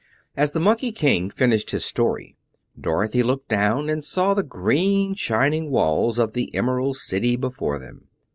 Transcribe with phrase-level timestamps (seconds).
[0.35, 2.35] As the Monkey King finished his story
[2.79, 8.07] Dorothy looked down and saw the green, shining walls of the Emerald City before them.